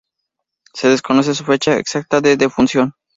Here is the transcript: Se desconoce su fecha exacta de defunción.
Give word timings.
Se 0.73 0.87
desconoce 0.89 1.35
su 1.35 1.43
fecha 1.43 1.77
exacta 1.77 2.21
de 2.21 2.35
defunción. 2.35 2.95